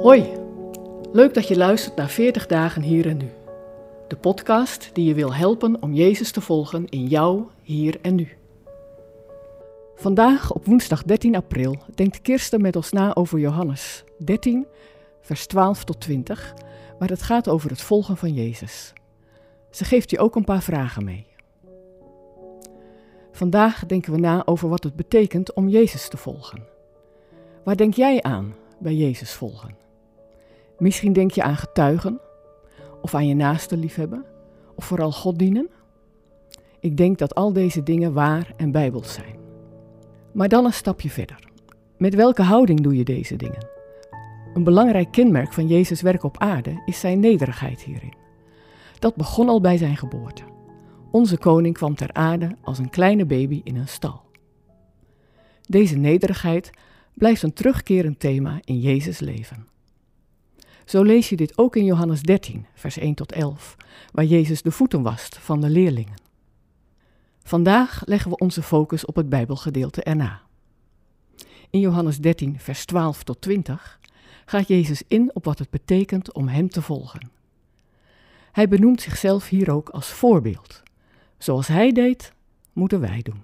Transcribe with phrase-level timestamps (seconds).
[0.00, 0.32] Hoi,
[1.12, 3.30] leuk dat je luistert naar 40 dagen hier en nu.
[4.08, 8.28] De podcast die je wil helpen om Jezus te volgen in jou, hier en nu.
[9.94, 14.66] Vandaag op woensdag 13 april denkt Kirsten met ons na over Johannes 13,
[15.20, 16.54] vers 12 tot 20,
[16.98, 18.92] waar het gaat over het volgen van Jezus.
[19.70, 21.26] Ze geeft je ook een paar vragen mee.
[23.32, 26.66] Vandaag denken we na over wat het betekent om Jezus te volgen.
[27.64, 29.88] Waar denk jij aan bij Jezus volgen?
[30.80, 32.20] Misschien denk je aan getuigen,
[33.00, 34.24] of aan je naaste liefhebben,
[34.74, 35.68] of vooral God dienen.
[36.80, 39.38] Ik denk dat al deze dingen waar en bijbels zijn.
[40.32, 41.48] Maar dan een stapje verder.
[41.98, 43.66] Met welke houding doe je deze dingen?
[44.54, 48.14] Een belangrijk kenmerk van Jezus' werk op aarde is zijn nederigheid hierin.
[48.98, 50.42] Dat begon al bij zijn geboorte.
[51.10, 54.22] Onze koning kwam ter aarde als een kleine baby in een stal.
[55.62, 56.70] Deze nederigheid
[57.14, 59.66] blijft een terugkerend thema in Jezus' leven.
[60.90, 63.76] Zo lees je dit ook in Johannes 13, vers 1 tot 11,
[64.12, 66.20] waar Jezus de voeten wast van de leerlingen.
[67.42, 70.40] Vandaag leggen we onze focus op het Bijbelgedeelte erna.
[71.70, 74.00] In Johannes 13, vers 12 tot 20
[74.44, 77.30] gaat Jezus in op wat het betekent om Hem te volgen.
[78.52, 80.82] Hij benoemt zichzelf hier ook als voorbeeld.
[81.38, 82.32] Zoals Hij deed,
[82.72, 83.42] moeten wij doen.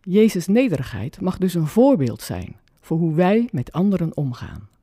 [0.00, 4.74] Jezus' nederigheid mag dus een voorbeeld zijn voor hoe wij met anderen omgaan.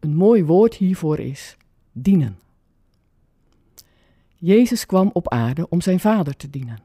[0.00, 1.56] Een mooi woord hiervoor is
[1.92, 2.38] dienen.
[4.36, 6.78] Jezus kwam op aarde om zijn Vader te dienen.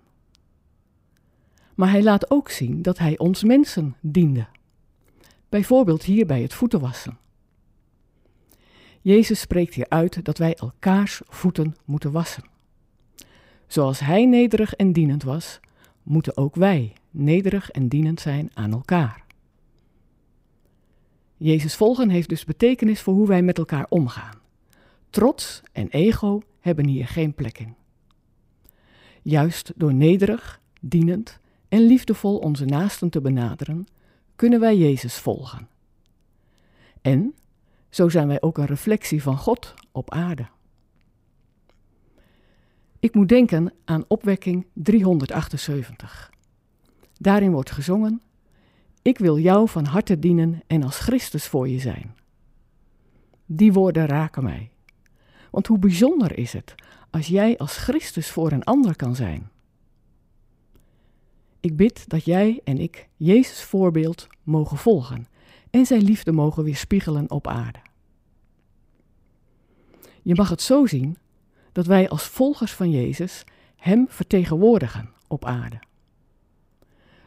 [1.75, 4.47] Maar hij laat ook zien dat hij ons mensen diende.
[5.49, 7.17] Bijvoorbeeld hier bij het voetenwassen.
[9.01, 12.43] Jezus spreekt hier uit dat wij elkaars voeten moeten wassen.
[13.67, 15.59] Zoals hij nederig en dienend was,
[16.03, 19.24] moeten ook wij nederig en dienend zijn aan elkaar.
[21.37, 24.39] Jezus volgen heeft dus betekenis voor hoe wij met elkaar omgaan.
[25.09, 27.75] Trots en ego hebben hier geen plek in.
[29.21, 31.39] Juist door nederig, dienend
[31.69, 33.87] en liefdevol onze naasten te benaderen,
[34.35, 35.67] kunnen wij Jezus volgen.
[37.01, 37.35] En
[37.89, 40.47] zo zijn wij ook een reflectie van God op aarde.
[42.99, 46.31] Ik moet denken aan opwekking 378.
[47.17, 48.21] Daarin wordt gezongen:
[49.05, 52.15] Ik wil jou van harte dienen en als Christus voor je zijn.
[53.45, 54.71] Die woorden raken mij.
[55.51, 56.75] Want hoe bijzonder is het
[57.09, 59.49] als jij als Christus voor een ander kan zijn?
[61.59, 65.27] Ik bid dat jij en ik Jezus voorbeeld mogen volgen
[65.69, 67.79] en zijn liefde mogen weerspiegelen op aarde.
[70.21, 71.17] Je mag het zo zien
[71.71, 73.43] dat wij als volgers van Jezus
[73.75, 75.79] Hem vertegenwoordigen op aarde.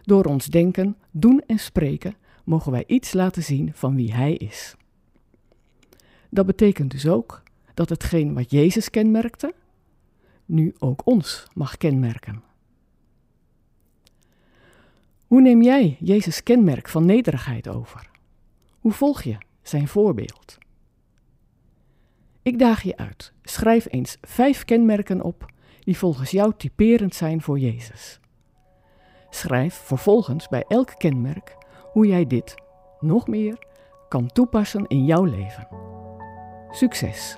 [0.08, 2.14] Door ons denken, doen en spreken
[2.44, 4.76] mogen wij iets laten zien van wie Hij is.
[6.30, 7.42] Dat betekent dus ook
[7.74, 9.54] dat hetgeen wat Jezus kenmerkte,
[10.44, 12.42] nu ook ons mag kenmerken.
[15.26, 18.10] Hoe neem jij Jezus' kenmerk van nederigheid over?
[18.78, 20.58] Hoe volg je zijn voorbeeld?
[22.42, 23.32] Ik daag je uit.
[23.42, 28.20] Schrijf eens vijf kenmerken op die volgens jou typerend zijn voor Jezus.
[29.30, 31.56] Schrijf vervolgens bij elk kenmerk
[31.92, 32.54] hoe jij dit
[33.00, 33.58] nog meer
[34.08, 35.68] kan toepassen in jouw leven.
[36.70, 37.36] Succes!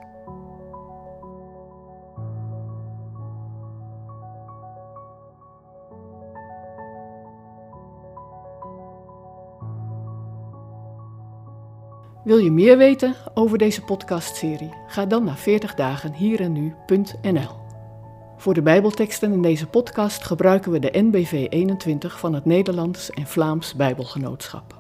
[12.25, 14.75] Wil je meer weten over deze podcastserie?
[14.87, 15.75] Ga dan naar 40
[18.41, 23.27] Voor de Bijbelteksten in deze podcast gebruiken we de NBV 21 van het Nederlands en
[23.27, 24.80] Vlaams Bijbelgenootschap.